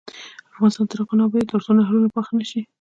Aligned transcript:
افغانستان 0.53 0.85
تر 0.87 0.97
هغو 1.01 1.17
نه 1.19 1.23
ابادیږي، 1.27 1.49
ترڅو 1.51 1.69
نهرونه 1.79 2.07
پاخه 2.15 2.31
نشي. 2.39 2.61